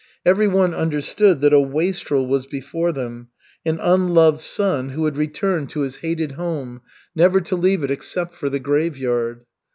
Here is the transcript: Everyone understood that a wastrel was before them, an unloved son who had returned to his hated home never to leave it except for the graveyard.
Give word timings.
Everyone 0.25 0.73
understood 0.73 1.41
that 1.41 1.53
a 1.53 1.59
wastrel 1.59 2.25
was 2.25 2.47
before 2.47 2.91
them, 2.91 3.27
an 3.63 3.77
unloved 3.79 4.39
son 4.39 4.89
who 4.89 5.05
had 5.05 5.15
returned 5.15 5.69
to 5.69 5.81
his 5.81 5.97
hated 5.97 6.31
home 6.31 6.81
never 7.13 7.39
to 7.41 7.55
leave 7.55 7.83
it 7.83 7.91
except 7.91 8.33
for 8.33 8.49
the 8.49 8.57
graveyard. 8.57 9.45